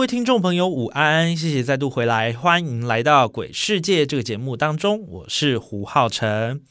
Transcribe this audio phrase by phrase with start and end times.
[0.00, 1.36] 各位听众朋友，午安！
[1.36, 6.62] 谢谢再度回来，欢迎来到《鬼世界》这个节目当中，我是胡浩辰。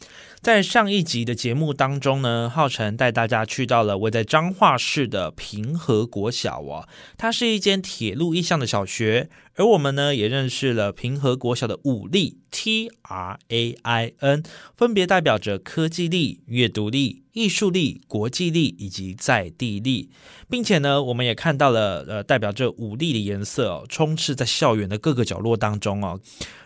[0.41, 14.41] 在上一集的节目当中呢，浩辰带大家去到了位在彰化市的平和国小哦，它是一间铁路意向的小学，而我们呢也认识了平和国小的五力 T R A I N，
[14.77, 17.25] 分别代表着科技力、阅读力。
[17.33, 20.09] 艺术力、国际力以及在地力，
[20.49, 26.19] 并且呢，我们也看到了呃，代表这五力的颜色哦，充斥在校园的各个角落当中哦。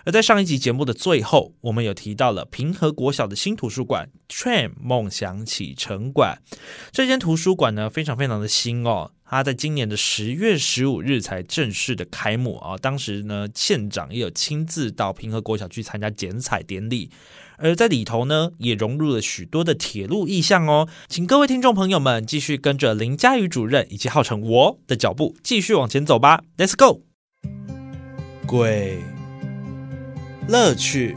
[0.03, 6.41] 而在上一集节目的最后，我们有提到了平和国小的新图书馆 ——Train 梦想启程馆。
[6.91, 12.77] 这间图书馆呢，非常非常的新哦，它在今年的十月十五日才正式的开幕啊。
[12.77, 17.09] 当时呢，县长也有亲自到平和国小去参加剪彩典礼。
[17.57, 27.03] 而在里头呢，也融入了许多的铁路意象哦，请各位听众朋友们继续跟着林佳宇主任以及号称我的脚步继续往前走吧，Let's go！
[28.45, 28.99] 鬼
[30.49, 31.15] 乐趣，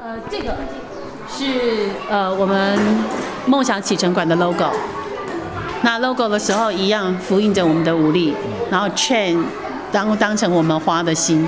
[0.00, 0.54] 呃，这个
[1.28, 2.78] 是呃我们
[3.46, 4.70] 梦想启程馆的 logo。
[5.82, 8.32] 那 logo 的时候一样复印着我们的武力，
[8.70, 9.42] 然后 chain
[9.90, 11.44] 当当成我们花的心，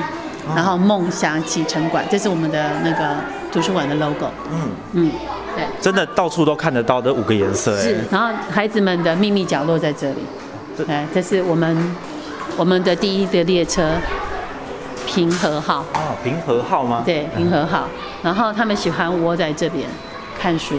[0.55, 3.17] 然后梦想启程馆，这是我们的那个
[3.53, 4.27] 图书馆的 logo。
[4.51, 5.11] 嗯嗯，
[5.57, 10.17] 对，真的到处都看得到这五个颜色是，然后孩子们的秘密角落在这里。
[10.77, 11.97] 对，这是我们
[12.57, 13.93] 我们的第一个列车
[15.07, 15.85] 平和号。
[16.21, 17.03] 哦，平和号吗？
[17.05, 17.89] 对，平和号。
[18.23, 19.89] 然后他们喜欢窝在这边
[20.39, 20.75] 看书。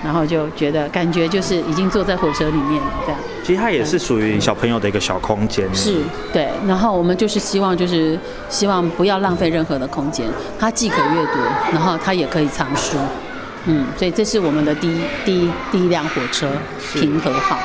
[0.00, 3.20] 然后就觉得感觉就是已经坐在火车里面了，这样。
[3.42, 5.68] 其实它也是属于小朋友的一个小空间。
[5.74, 6.00] 是，
[6.32, 6.48] 对。
[6.68, 8.16] 然后我们就是希望，就是
[8.48, 10.24] 希望不要浪费任何的空间，
[10.56, 11.40] 它既可阅读，
[11.72, 12.96] 然后它也可以藏书。
[13.64, 16.46] 嗯，所以这是我们的第一第一第一辆火车
[16.94, 17.58] 平和号。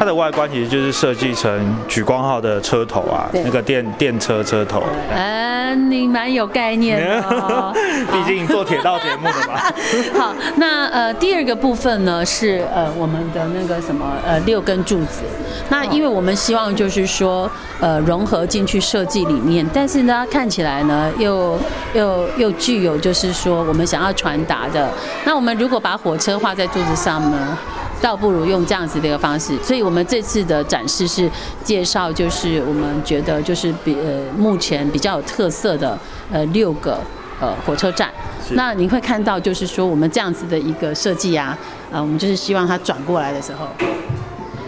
[0.00, 4.82] 它的外观其实就是设计成举光号的车头啊，那个电电车车头。
[5.14, 7.72] 嗯，你蛮有概念的，
[8.10, 9.60] 毕竟做铁道节目的嘛。
[10.18, 15.20] 好，那呃第二个部分呢是呃我们的那个什么呃六根柱子。
[15.68, 21.58] 那因为我们希望就是说呃融合进去设计里面，但是呢看起来呢又
[21.92, 24.90] 又又具有就是说我们想要传达的。
[25.26, 27.58] 那我们如果把火车画在柱子上呢？
[28.00, 31.30] 倒不如用这样子的一个方式，所以我们这次的展示是
[31.62, 35.98] 介绍，就是我们觉得就是比呃目前比较有特色的
[36.32, 36.98] 呃六个
[37.40, 38.10] 呃火车站。
[38.52, 41.56] 那你会看到就是说我们这样子的一个设计啊，
[41.92, 43.68] 呃我们就是希望它转过来的时候，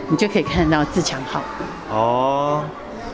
[0.08, 1.42] 你就可以看到自强号。
[1.90, 2.64] 哦。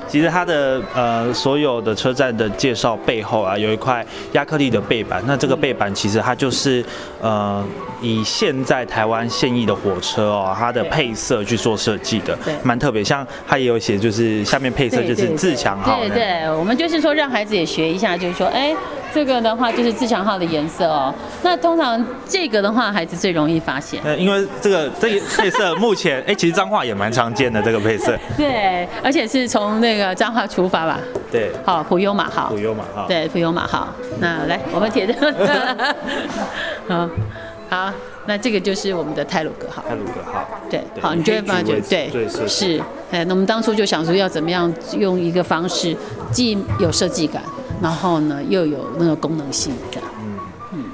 [0.08, 5.22] 其实它的呃所有的车站的介绍背后啊，有一块亚克力的背板。
[5.26, 6.84] 那这个背板其实它就是
[7.20, 7.64] 呃
[8.00, 13.04] 以现在台湾现役的火车哦，它的配色去做设计的，蛮特别。
[13.04, 15.98] 像它也有写，就是下面配色就是自强号。
[16.00, 18.74] 对对，我们就是说让孩子也学一下，就是说哎。
[19.12, 21.12] 这个的话就是自强号的颜色哦。
[21.42, 24.00] 那通常这个的话，孩子最容易发现。
[24.04, 28.16] 呃，因为这个这个配色目前，哎，其实脏话也蛮常见的这个配色。
[28.36, 30.98] 对，而且是从那个脏话出发吧。
[31.32, 31.50] 对。
[31.64, 32.48] 好，普优马号。
[32.50, 33.06] 普优马号。
[33.06, 33.88] 对，普优马号。
[34.20, 35.14] 那来，我们铁的。
[36.88, 37.08] 好，
[37.70, 37.92] 好，
[38.26, 39.82] 那这个就是我们的泰鲁格号。
[39.88, 40.46] 泰鲁格号。
[40.70, 40.82] 对。
[41.00, 42.80] 好，你就会发觉，对，是。
[43.10, 45.96] 哎，那我们当初就想说要怎么样用一个方式，
[46.30, 47.42] 既有设计感。
[47.82, 50.38] 然后呢，又有那个功能性的，嗯。
[50.72, 50.84] 嗯，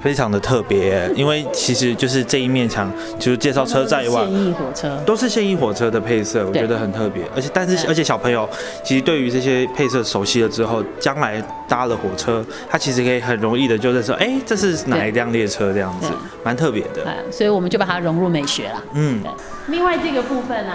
[0.00, 4.96] 非常的特别，因为其实就是这一面墙，就是介绍车站以外，现役火车。
[5.06, 7.24] 都是现役火车的配色，我觉得很特别。
[7.34, 8.48] 而且，但是，而且小朋友
[8.84, 16.08] 其实对于这些配色熟悉了之后，将来搭了火车，他其实可以很容易的就在说，哎，这是哪一辆列车这样子，
[16.44, 17.04] 蛮特别的。
[17.30, 18.82] 所以我们就把它融入美学了。
[18.94, 19.22] 嗯，
[19.68, 20.72] 另外这个部分呢，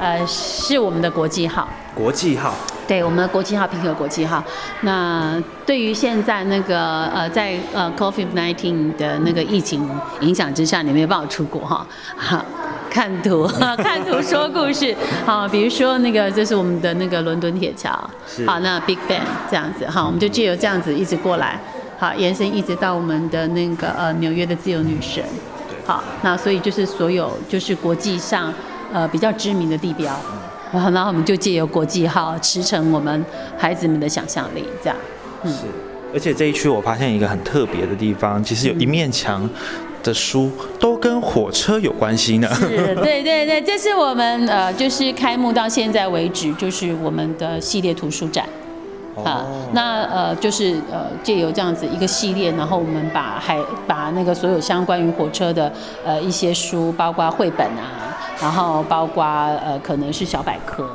[0.00, 1.68] 呃，是我们的国际号。
[1.94, 2.54] 国际号。
[2.88, 4.42] 对，我们的国际号平和国际号。
[4.80, 9.86] 那对于现在那个呃，在呃 COVID-19 的那个疫情
[10.20, 11.86] 影响之下，你没有办法出国哈。
[12.16, 12.42] 好，
[12.90, 13.46] 看图，
[13.76, 14.96] 看图说故事。
[15.26, 17.90] 好，比如说那个，这是我们的那个伦敦铁桥。
[18.46, 19.20] 好，那 Big Ben
[19.50, 21.60] 这样子，好，我们就借由这样子一直过来，
[21.98, 25.22] 好，延伸一直到我们的那个呃纽约的自由女神。
[25.84, 28.50] 好，那所以就是所有就是国际上。
[28.90, 30.10] 呃比较知名的地标，
[30.92, 33.24] 然后我们就借由国际号驰骋我们
[33.56, 34.96] 孩子们的想象力，这样。
[35.44, 35.66] 是，
[36.12, 39.48] 而且这一区我发现一个很特别的地方，其实有一面墙
[40.02, 42.48] 的书都跟火车有关系呢。
[42.54, 48.44] 是， 对对对，这是我们呃，就是开幕到现在为止，就是我们的系列图书展。
[49.24, 55.72] 啊，那呃，就是呃，借由这样子一个系列，然后我们把还把那个所有相关于火车的
[56.04, 58.07] 呃一些书，包括绘本啊，
[58.40, 60.90] 然后包括呃可能是小百科。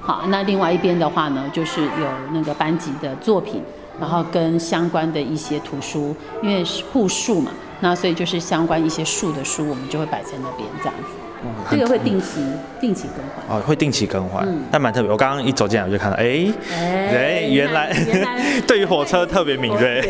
[0.00, 3.62] 好，那另外一边的话呢，就是有那个班级的作品。
[4.00, 7.50] 然后跟相关的一些图书，因为是护树嘛，
[7.80, 11.27] 那所以就是相关一些树的书，我们就会摆在那边这样子。
[11.70, 12.40] 这个会定期
[12.80, 15.10] 定期更换哦，会定期更换，但蛮特别。
[15.10, 17.92] 我刚刚一走进来我就看到，哎哎，原来
[18.66, 20.02] 对于火车特别敏锐，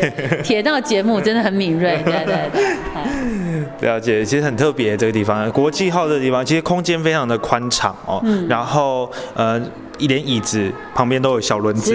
[0.43, 3.89] 铁道节目真的很敏锐， 对对对。
[3.89, 9.61] 了解，其实很特别这个地方，国际号的地方，其实空间非常的宽敞哦，然后呃。
[9.99, 11.91] 一连椅子旁边都有小轮子，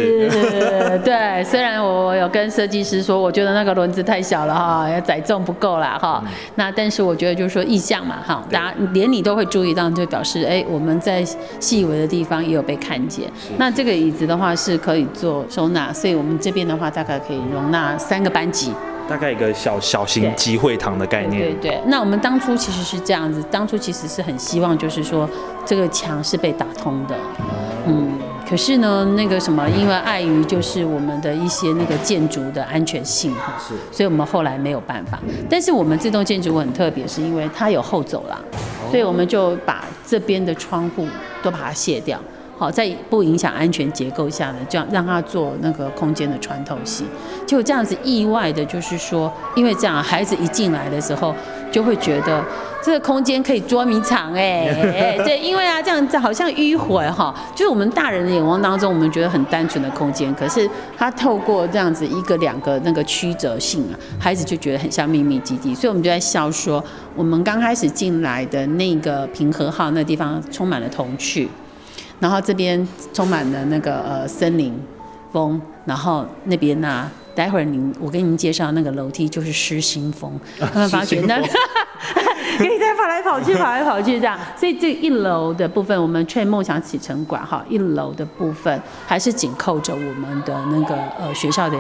[1.05, 1.43] 对。
[1.43, 6.23] 虽然我有跟设计师说，我觉得那个轮子太小了哈，要载重不够啦哈。
[6.55, 11.25] 那但是我觉得就是说意向嘛哈，大家连你都会注意到，就表示哎我们在
[11.59, 13.29] 细微的地方也有被看见。
[13.57, 18.73] 那这个椅子的话是可以做收纳，所以我们这边的话大概可以容纳三个班级。
[19.09, 21.43] 大概一个小小型集会堂的概念。
[21.43, 21.81] 对对。
[21.87, 25.29] 那我们当初其实是这样子，当初其实是很希望，就是说
[25.65, 27.17] 这个墙是被打通的。
[27.87, 28.19] 嗯。
[28.47, 33.75] 可是呢，那个什么，因为碍于就是我们的一些那个建筑的安全性哈，是。
[33.91, 35.19] 所以我们后来没有办法。
[35.49, 38.39] 但是我们这栋建筑物很特别，是因为它有后走廊，
[38.91, 41.07] 所以我们就把这边的窗户
[41.43, 42.21] 都把它卸掉。
[42.57, 47.07] 好，在不影响安全结构下呢，这样让它做那个空间的穿透性，
[47.47, 51.35] 就这样子意外的，就是说，因为这样孩子一进来的时候，
[51.73, 52.45] 就会觉得
[52.81, 54.73] 这个空间可以捉迷藏，哎，
[55.27, 66.83] 对，因为啊，这样子好像迂回哈，就是我们大人的眼光当中，我们觉得很单纯的空间，可是他透过这样子一个两个那个曲折性啊，孩子就觉得很像秘密基地，所以我们就在笑说，
[67.17, 71.49] 我们刚开始进来的那个平和号那地方充满了童趣。
[72.21, 74.73] 然后这边充满了那个呃森林
[75.33, 81.41] 风，然后那边呢，待会儿您我给您介绍那个楼梯就是失心风，他们发觉那
[82.57, 91.77] 可以再跑来跑去跑来跑去这样， 所以这一楼的部分我们 train 梦想启程馆哈，一楼的部分还是紧扣着我们的那个呃学校的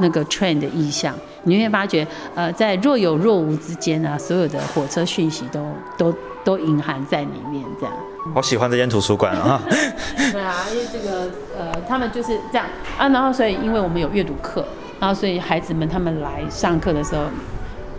[0.00, 1.14] 那个 train 的意向，
[1.46, 5.64] 你会发觉呃在若有若无之间啊，所有的火车讯息都
[5.96, 6.14] 都
[6.44, 7.94] 都隐含在里面这样。
[8.34, 9.62] 好喜欢这间图书馆啊！
[10.32, 12.66] 对啊，因为这个呃，他们就是这样
[12.98, 14.66] 啊，然后所以因为我们有阅读课，
[14.98, 17.22] 然后所以孩子们他们来上课的时候，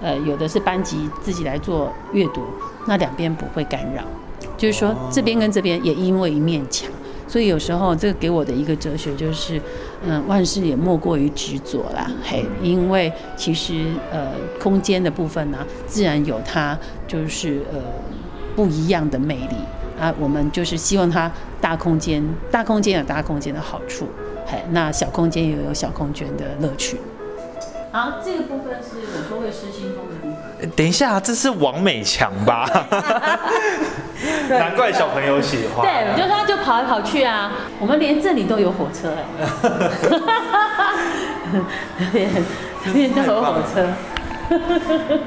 [0.01, 2.43] 呃，有的是班级自己来做阅读，
[2.87, 4.03] 那两边不会干扰，
[4.57, 6.91] 就是说这边跟这边也因为一面墙，
[7.27, 9.61] 所以有时候这个给我的一个哲学就是，
[10.05, 16.77] 嗯，万事也莫过于执着啦，嘿，因为其实呃，空间的部分呢，自然有它
[17.07, 17.79] 就是呃
[18.55, 19.57] 不一样的魅力。
[19.99, 24.07] 啊，我们就是希望它大空间，大空间有大空间的好处，
[24.45, 26.97] 嘿，那小空间也有小空间的乐趣。
[27.91, 30.69] 好，这个部分是我说会失心疯的地方。
[30.75, 32.87] 等一下，这是王美强吧？
[34.49, 35.85] 难怪小朋友喜欢。
[35.85, 39.23] 对，我就说就跑来跑去啊，我们连这里都有火车哎，
[41.99, 42.29] 这边
[42.85, 43.87] 这边都有火车。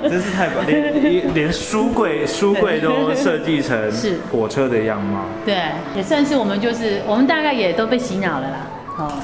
[0.02, 5.26] 真是太棒，连 连书柜书柜都设计成是火车的样貌。
[5.44, 5.62] 对，
[5.94, 8.66] 也算是我们就是我们大概也都被洗脑了啦，
[8.96, 9.18] 哦，然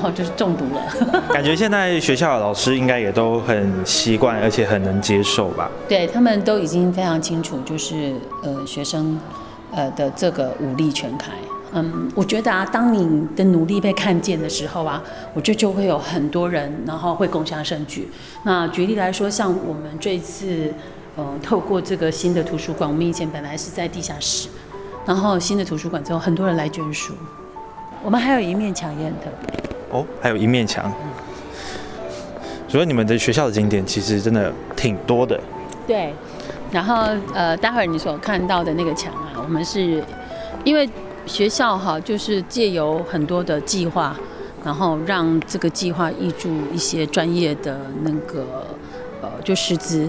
[0.00, 1.22] 后就是中毒了。
[1.32, 5.70] 感觉现在学校的老师应该也都很习惯，而且很能接受吧？
[5.88, 9.20] 对他们都已经非常清楚，就是呃学生
[9.72, 11.32] 呃的这个武力全开。
[11.72, 15.00] 嗯，我觉得啊，当你的努力被看见的时候啊，
[15.34, 18.08] 我觉得就会有很多人，然后会共享盛举。
[18.42, 20.74] 那举例来说，像我们这次，
[21.14, 24.48] 呃，透过这个新的图书馆，我们以前本来是在地下室，
[25.06, 27.14] 然后新的图书馆之后，很多人来捐书。
[28.02, 29.69] 我们还有一面墙也很特别。
[29.90, 30.92] 哦，还有一面墙。
[32.66, 35.38] 所以你们的学校的景点其实真的挺多的。
[35.86, 36.14] 对。
[36.70, 37.04] 然后
[37.34, 40.02] 呃，待会儿你所看到的那个墙啊，我们是
[40.64, 40.88] 因为。
[41.26, 44.16] 学校哈，就是借由很多的计划，
[44.64, 48.66] 然后让这个计划挹注一些专业的那个
[49.20, 50.08] 呃，就师资，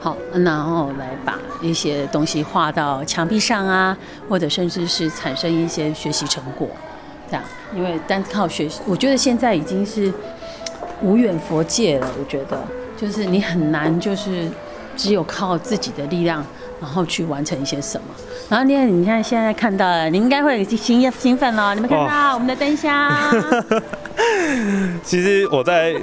[0.00, 3.96] 好，然后来把一些东西画到墙壁上啊，
[4.28, 6.68] 或者甚至是产生一些学习成果，
[7.30, 7.42] 这样。
[7.74, 10.12] 因为单靠学习，我觉得现在已经是
[11.00, 12.10] 无远佛界了。
[12.18, 12.62] 我觉得，
[12.96, 14.50] 就是你很难，就是
[14.96, 16.44] 只有靠自己的力量。
[16.82, 18.06] 然后去完成一些什么。
[18.48, 21.74] 然后你看，你看现在看到了，你应该会兴兴奋了。
[21.76, 23.10] 你们看到我们的灯箱？
[25.02, 25.94] 其实我在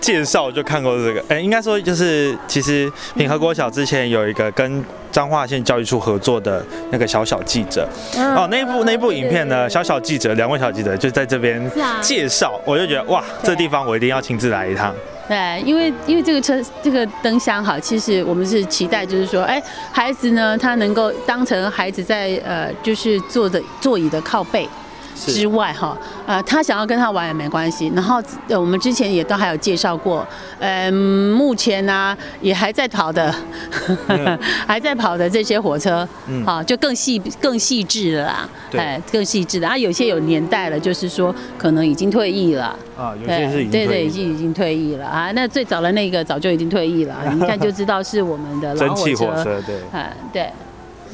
[0.00, 11.60] 介绍就看过这个，哎，应该说就是其实品和国小之前有一个跟彰化县教育处合作的那个小小记者，哦，那一部那一部影片呢，小小记者两位小记者就在这边
[12.00, 14.94] 介绍，我就觉得哇，这地方我一定要亲自来一趟。
[15.28, 19.60] 对，因为因为这个车这个灯箱哈，其实我们是期待就是说，哎，
[19.92, 24.68] 孩子呢他能够当成孩子在呃就是坐的座椅的靠背。
[25.16, 25.96] 之外哈，
[26.26, 27.90] 呃，他想要跟他玩也没关系。
[27.94, 30.26] 然后我们之前也都还有介绍过，
[30.58, 30.92] 嗯，
[31.32, 33.34] 目前呢也还在跑的，
[34.66, 36.06] 还在跑的这些火车，
[36.44, 42.76] 好，就更细更细致了啦，哎，更细致的啊，有些有年代了，就是说可能已经退役了。
[42.96, 45.06] 啊，有些是已经对对，已经已经退役了。
[45.06, 45.30] 啊。
[45.32, 50.50] 那最早的那个早就已经退役了，你看就知道是我们的老火车，对，嗯，对。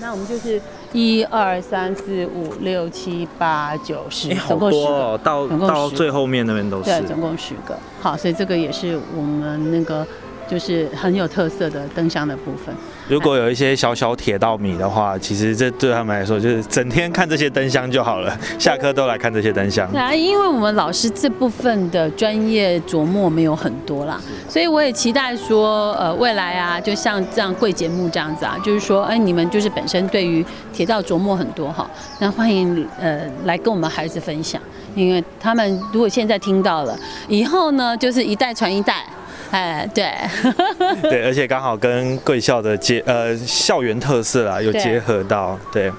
[0.01, 0.61] 那我们就是
[0.93, 7.79] 一二三四五六七八九十，总共十个，到到最后面那边都是，对，总共十个。
[8.01, 10.07] 好，所以这个也是我们那个。
[10.53, 12.75] 就是很有特色的灯箱的部分。
[13.09, 19.91] 如果有一些小小铁道迷的话，其实这对他们来说就是整天看这些灯箱就好了，下课都来看这些灯箱。
[19.91, 31.91] 对啊，因为我们老师这部分的专业琢磨没有很多啦，所以我也期待说，呃，未来啊，就像这样贵节目这样子啊，就是说，哎，你们就是本身对于铁道琢磨很多哈，
[32.21, 34.61] 那欢迎呃来跟我们孩子分享，
[34.95, 36.95] 因为他们如果现在听到了，
[37.27, 39.07] 以后呢就是一代传一代。
[39.53, 40.13] 哎，对，
[41.03, 45.93] 对，而且刚好跟贵校的结呃校园特色啊有结合到，对。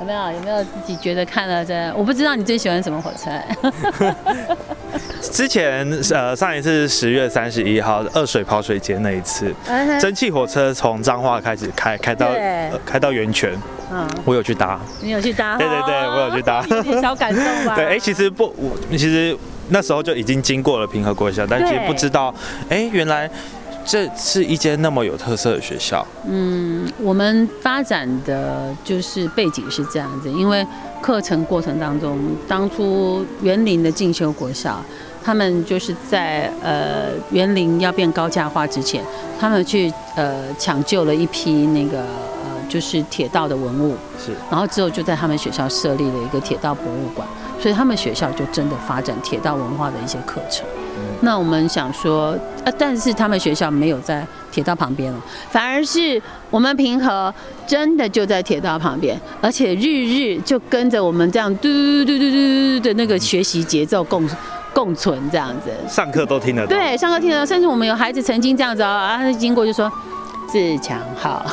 [0.00, 1.92] 有没有有没有自己觉得看了这？
[1.96, 3.30] 我不知道你最喜欢什么火车。
[5.20, 9.52] 之前呃上一次十月三十一号二水跑水节那一次，
[10.00, 12.28] 蒸汽火车从彰化开始开开到
[12.86, 13.50] 开到源泉，
[13.90, 14.78] 嗯，我有去搭。
[15.00, 15.56] 你有去搭？
[15.56, 16.64] 对对对，我有去搭。
[16.70, 17.74] 有点小感动吧？
[17.74, 19.36] 对，哎，其实不，我其实。
[19.70, 22.34] 那时候就已经经过了平和国小，但其实不知道，
[22.68, 23.30] 哎，原来
[23.84, 26.06] 这是一间那么有特色的学校。
[26.26, 30.66] 嗯，我们发展的就是背景是这样子，因为
[31.00, 34.82] 课程过程当中，当初园林的进修国小，
[35.22, 39.02] 他们就是在呃园林要变高价化之前，
[39.38, 47.26] 他们去呃抢救了一批那个呃就是铁道的文物，是，然后之后就在他们学校设立了一个铁道博物馆。
[47.60, 50.66] 所以他们学校就真的发展铁道文化的一些课程。
[51.20, 57.32] 那我们想说，呃，但是他们学校没有在铁道旁边了，反而是我们平和
[57.66, 64.28] 真的就在铁道旁边，而且日日就跟着我们这样嘟嘟嘟嘟嘟嘟的那个学习节奏共
[64.72, 65.70] 共存这样子。
[65.88, 66.68] 上课都听得到。
[66.68, 69.90] 对，上课听得到，甚至我们有孩子曾经这样子啊，他经过就说。
[70.48, 71.44] 自强号，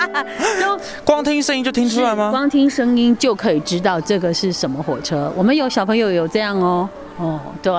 [0.60, 2.30] 都光听声音就听出来吗？
[2.30, 5.32] 光听声音就可以知道这个是什么火车。
[5.34, 7.72] 我们有小朋友有这样哦，哦，对，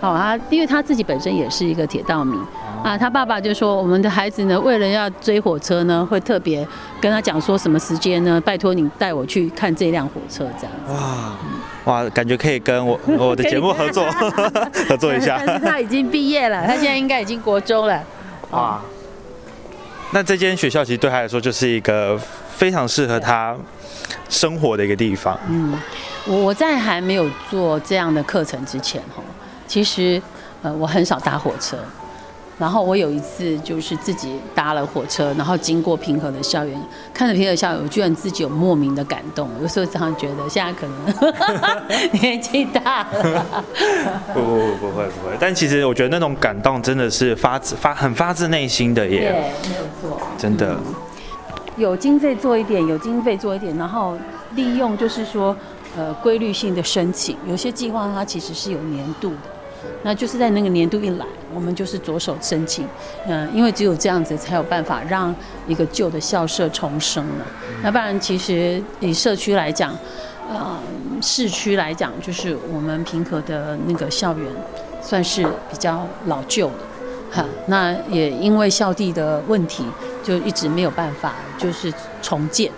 [0.00, 2.34] 好啊，因为他自己本身也是一个铁道迷
[2.82, 6.66] 啊，他爸爸就说我们的孩子呢，为了要追火车呢，会特别
[6.98, 8.40] 跟他讲说什么时间呢？
[8.40, 10.92] 拜托你带我去看这辆火车，这样子。
[10.94, 11.36] 哇
[11.84, 14.06] 哇，感觉可以跟我 我的节目合作
[14.88, 15.42] 合作一下。
[15.44, 18.02] 但是他已经毕业了，他现在应该已经国中了。
[18.52, 18.80] 哇。
[20.12, 22.18] 那这间学校其实对他来说就是一个
[22.56, 23.56] 非常适合他
[24.28, 25.38] 生活的一个地方。
[25.48, 25.78] 嗯，
[26.26, 29.22] 我在还没有做这样的课程之前，哈，
[29.66, 30.20] 其实
[30.62, 31.78] 呃我很少搭火车。
[32.60, 36.78] 然后我有一次就是自己搭了火车，然后经过平和的校园，
[37.14, 39.48] 看着平和校园，我居然自己有莫名的感动。
[39.62, 43.64] 有时候常常觉得现在可能 年纪大了。
[44.34, 49.52] 不不不不会不会，但其实我觉得那种感动真的是发自发很发自内心的耶。
[49.62, 50.20] 对，没有错。
[50.36, 50.78] 真的。
[51.76, 54.18] 有经费做一点，有经费做一点，然后
[54.54, 55.56] 利用就是说
[55.96, 59.59] 呃规律性的申请，有些计划它其实是有年度的。
[60.02, 62.86] 那就是在那个年度一来，我们就是着手申请，
[63.26, 65.34] 嗯，因为只有这样子才有办法让
[65.66, 67.46] 一个旧的校舍重生了。
[67.82, 69.96] 那不然，其实以社区来讲，
[70.48, 70.78] 呃，
[71.20, 74.46] 市区来讲，就是我们平和的那个校园
[75.02, 76.78] 算是比较老旧的，
[77.30, 77.44] 哈。
[77.66, 79.84] 那也因为校地的问题，
[80.22, 82.70] 就一直没有办法就是重建。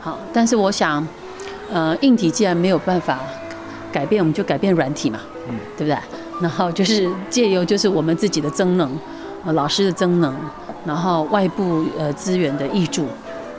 [0.00, 1.06] 好，但是我想，
[1.72, 3.20] 呃，硬体既然没有办法
[3.92, 5.98] 改变，我们就改变软体嘛，嗯，对不对？
[6.40, 8.90] 然后就是借由就是我们自己的增能，
[9.44, 10.34] 呃老师的增能，
[10.84, 13.06] 然后外部呃资源的挹注，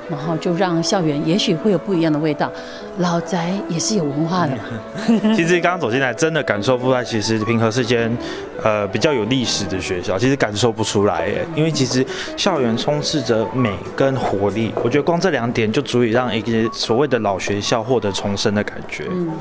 [0.10, 2.52] 然后就让校园也许会有不一样的味道。
[3.00, 4.64] 老宅也是有文化的嘛。
[5.36, 8.16] 其实刚刚走进来，真的感受不出来，其实平和是间
[8.64, 12.06] 呃比较有历史的学校，其实感受不出来耶，因为其实
[12.36, 19.06] 校园充斥着美跟活力，我觉得光这两点就足以让一个所谓的老学校获得重生的感觉。
[19.12, 19.34] 嗯，有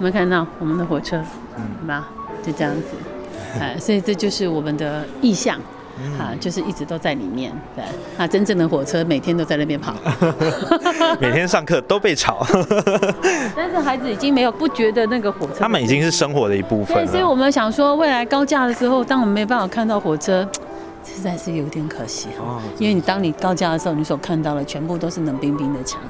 [0.00, 1.22] 没有看到我们的火车？
[1.56, 2.08] 嗯，吧，
[2.42, 3.60] 就这样子。
[3.60, 5.58] 哎，所以这就是我们的意向。
[6.18, 7.84] 啊，就是一直都在里面，对。
[8.16, 9.92] 那真正的火车每天都在那边跑，
[11.20, 12.46] 每天上课都被吵。
[13.54, 17.06] 但是孩子已经没有不觉得那个火车，他们已经是生活的一部分了。
[17.06, 20.48] 所以我们想说，未来高架的时候，当我们没办法看到火车，
[21.04, 22.58] 实在是有点可惜哦。
[22.78, 26.00] 因为你当你高架的时候，你所看到的全部都是冷冰冰的墙，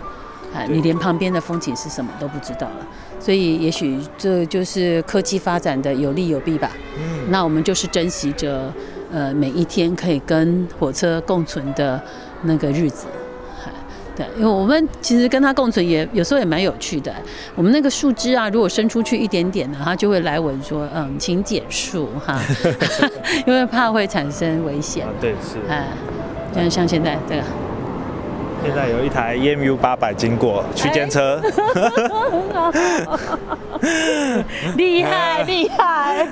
[0.55, 2.87] 啊，你连旁边的风景是什么都不知道了。
[3.19, 6.71] 所以也许这就是科技发展的有利有弊吧。
[6.99, 8.73] 嗯，那我们就是珍惜着。
[9.13, 12.01] 呃，每一天可以跟火车共存的
[12.43, 13.09] 那个日子，
[14.15, 17.13] 对，因为我们其实跟它共存也有时候也蛮有趣的。
[17.57, 22.41] 我们那个树枝啊，如果伸出去一点点呢，它就会来闻说，嗯，请减速哈，
[23.49, 25.05] 因为怕会产生危险。
[25.21, 25.59] 对，是。
[25.69, 25.89] 哎，
[26.55, 27.43] 像像现在这个。
[28.63, 31.41] 现在有一台 EMU 八百经过区间车，
[34.77, 36.27] 厉害厉害。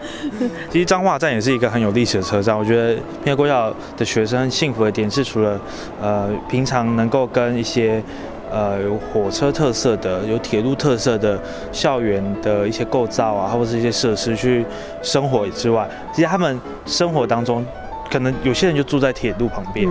[0.70, 5.58] 其实彰化站也是一个很有历史的车站，我觉得平和国小的学生幸福的点是，除了
[6.00, 8.02] 呃平常能够跟一些
[8.50, 11.40] 呃有火车特色的、有铁路特色的
[11.72, 14.64] 校园的一些构造啊，或者是一些设施去
[15.02, 17.64] 生活之外，其实他们生活当中，
[18.10, 19.88] 可能有些人就住在铁路旁边。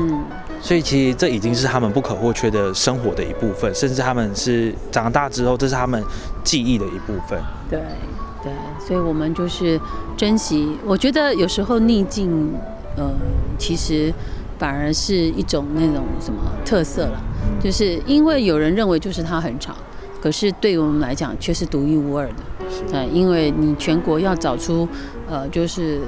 [0.61, 6.01] 所以其实这已经是他们不可或缺的生活的一部分，甚至他们是长大之后，这是他们
[6.43, 7.41] 记忆的一部分。
[7.69, 7.79] 对
[8.43, 9.79] 对，所以我们就是
[10.15, 10.77] 珍惜。
[10.85, 12.53] 我觉得有时候逆境，
[12.95, 13.11] 呃，
[13.57, 14.13] 其实
[14.59, 17.19] 反而是一种那种什么特色了，
[17.59, 19.73] 就是因为有人认为就是它很吵，
[20.21, 22.35] 可是对我们来讲却是独一无二的。
[22.91, 24.87] 对，因为你全国要找出，
[25.27, 26.01] 呃，就是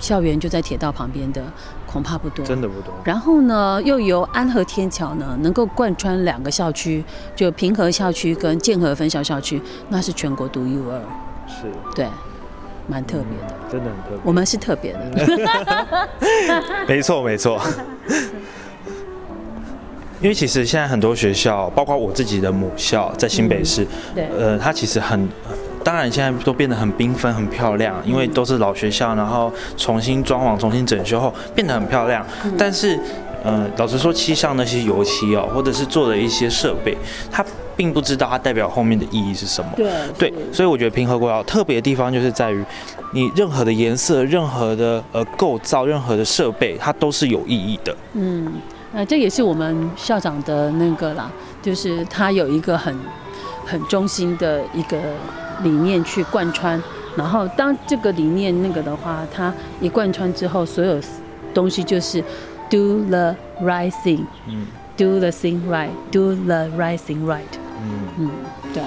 [0.00, 1.44] 校园就在铁道旁边的。
[1.86, 2.92] 恐怕不多，真的不多。
[3.04, 11.00] 然后呢，又由安和天桥呢，能够贯穿两个校区，就平和校区跟建和分校校区，那是全国独一无二。
[11.46, 12.06] 是，对，
[12.88, 14.20] 蛮特别的，真的很特别。
[14.24, 16.08] 我们是特别的，
[16.88, 17.60] 没 错没错。
[20.20, 25.28] 因为其实现在很多学校，包括我自己的母校在新北市，对，呃，它其实很。
[25.86, 32.26] 当然，现在都变得很缤纷、很漂亮，因为都是老学校，然后重新装潢、重新整修后变得很漂亮。
[32.58, 32.98] 但是，
[33.44, 36.98] 嗯，老实说，漆上那些油漆哦，或者是做的一些设备，
[37.30, 37.46] 它
[37.76, 39.70] 并不知道它代表后面的意义是什么。
[39.76, 42.64] 对对，所以我觉得平和国窑特别的地方就是在于，
[43.12, 47.96] 你任何的颜色、任何的呃构造、任何的设备，它都是有意义的。
[48.14, 48.54] 嗯，
[48.92, 51.30] 那这也是我们校长的那个啦，
[51.62, 52.92] 就是他有一个很
[53.64, 54.98] 很中心的一个。
[55.62, 56.82] 理念去贯穿，
[57.16, 61.00] 然后当这个理念那个的话，它一贯穿之后，所有
[61.54, 62.20] 东西就是
[62.68, 64.66] do the right thing，嗯
[64.96, 67.40] ，do the thing right，do the right thing right，
[67.82, 68.30] 嗯嗯，
[68.72, 68.82] 对。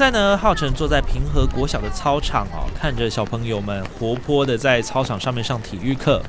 [0.00, 6.22] 在呢，浩辰坐在平和国小的操场哦，看着小朋友们活泼的在操场上面上体育课。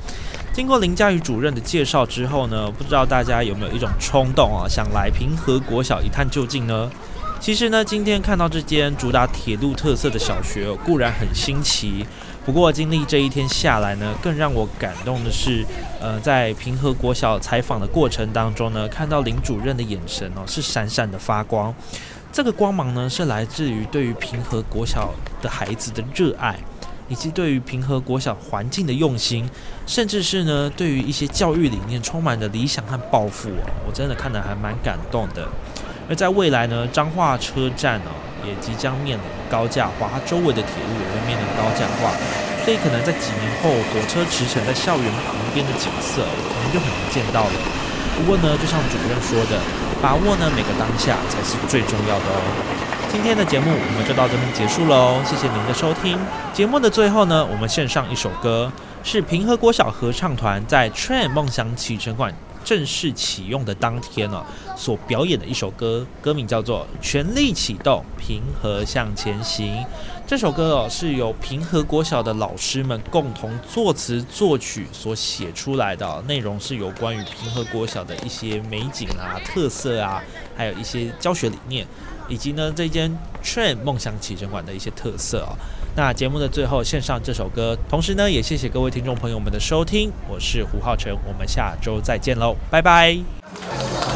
[0.52, 6.92] 经过林佳宇主任的介绍之后呢，不知道大家有没有一种冲动啊，想来平和国小一探究竟呢？
[7.40, 12.06] 其实呢，今天看到这间主打铁路特色的小学固然很新奇，
[12.46, 15.66] 不过经历这一天下来呢，更让我感动的是，
[16.02, 21.74] 呃，在平和国小采访的过程当中呢，看到林主任的眼神哦，是闪闪的发光。
[22.32, 26.58] 这个光芒呢，是来自于对于平和国小的孩子的热爱，
[27.10, 29.50] 以及对于平和国小环境的用心，
[29.86, 35.46] 甚至是呢，对于一些教育理念充满的理想和抱负哦，我真的看得还蛮感动的。
[36.08, 38.16] 而在未来呢，彰化车站哦，
[38.48, 42.16] 也即将面临高架化，它周围的铁路也会面临高架化，
[42.64, 47.54] 所以可能在几年后，火车驰骋在校园旁边的景色，可能就很难见到了。
[48.16, 49.60] 不过呢，就像主任说的，
[50.02, 52.42] 把握呢每个当下才是最重要的哦。
[53.12, 56.18] 今天的节目我们就到这边结束喽，谢谢您的收听。
[56.54, 58.72] 节目的最后呢，我们献上一首歌，
[59.04, 64.46] 是平和国小合唱团在 Train 梦想启程馆正式启用的当天啊，
[64.78, 69.76] 所表演的一首歌，歌名叫做《全力启动，平和向前行》。
[70.26, 80.24] 这首歌哦，是由平和国小的老师们共同作词作曲所写出来的，内容是有关于平和国小的一些美景啊、特色啊，
[80.56, 81.86] 还有一些教学理念。
[82.30, 83.12] 以及呢，这间
[83.44, 85.52] Train 梦想启程馆的一些特色哦。
[85.96, 90.12] 那节目的最后献上这首歌，同时呢，也谢谢各位听众朋友们的收听。
[90.30, 94.11] 我是胡浩辰，我们下周再见喽，拜拜。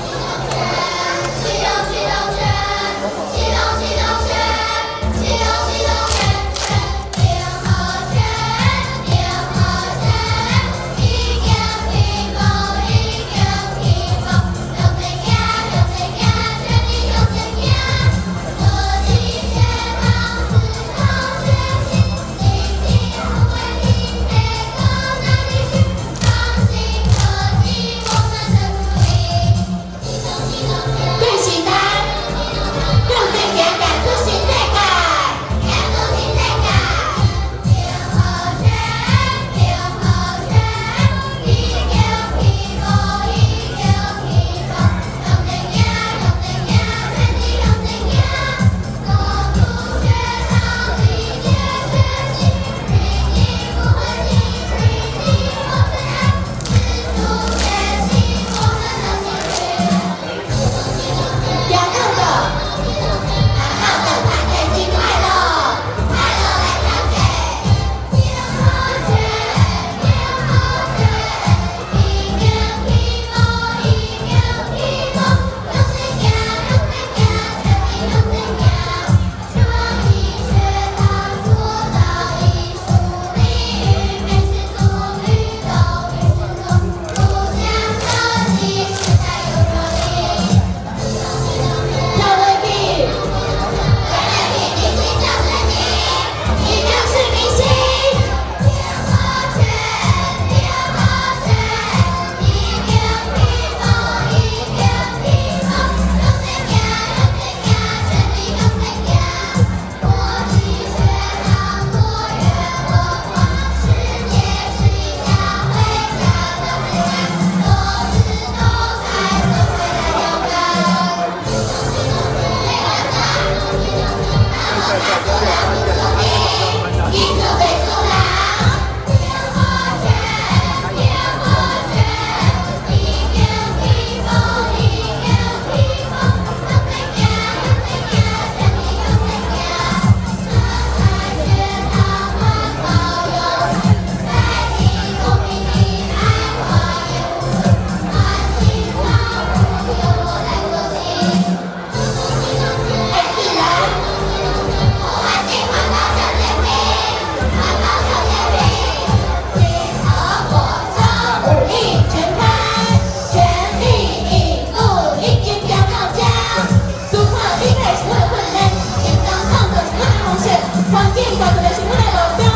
[171.88, 172.54] Levantando.